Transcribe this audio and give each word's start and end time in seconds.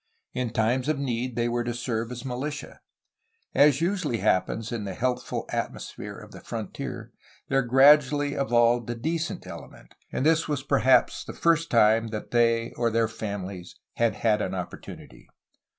In 0.33 0.49
times 0.49 0.89
of 0.89 0.97
need 0.97 1.35
they 1.35 1.47
were 1.47 1.63
to 1.63 1.75
serve 1.75 2.11
as 2.11 2.23
mihtia. 2.23 2.79
As 3.53 3.81
usually 3.81 4.17
happens 4.17 4.71
in 4.71 4.83
the 4.83 4.95
healthful 4.95 5.45
atmosphere 5.49 6.17
of 6.17 6.31
the 6.31 6.41
frontier, 6.41 7.11
there 7.49 7.61
gradually 7.61 8.33
evolved 8.33 8.89
a 8.89 8.95
decent 8.95 9.45
element; 9.45 9.93
it 10.11 10.47
was 10.49 10.63
perhaps 10.63 11.23
the 11.23 11.33
first 11.33 11.69
time 11.69 12.07
that 12.07 12.31
they 12.31 12.71
or 12.77 12.89
their 12.89 13.07
families 13.07 13.75
had 13.97 14.15
had 14.15 14.41
an 14.41 14.55
opportunity. 14.55 15.29